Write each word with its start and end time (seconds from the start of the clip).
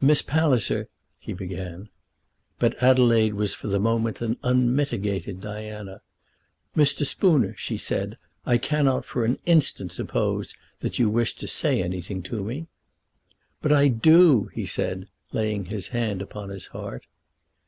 "Miss 0.00 0.20
Palliser" 0.20 0.88
he 1.20 1.32
began. 1.32 1.90
But 2.58 2.82
Adelaide 2.82 3.34
was 3.34 3.54
for 3.54 3.68
the 3.68 3.78
moment 3.78 4.20
an 4.20 4.36
unmitigated 4.42 5.40
Diana. 5.40 6.00
"Mr. 6.76 7.06
Spooner," 7.06 7.54
she 7.56 7.76
said, 7.76 8.18
"I 8.44 8.58
cannot 8.58 9.04
for 9.04 9.24
an 9.24 9.38
instant 9.46 9.92
suppose 9.92 10.56
that 10.80 10.98
you 10.98 11.08
wish 11.08 11.36
to 11.36 11.46
say 11.46 11.80
anything 11.84 12.20
to 12.24 12.42
me." 12.42 12.66
"But 13.62 13.70
I 13.70 13.86
do," 13.86 14.50
said 14.66 15.04
he, 15.30 15.38
laying 15.38 15.66
his 15.66 15.86
hand 15.94 16.20
upon 16.20 16.48
his 16.48 16.66
heart. 16.74 17.06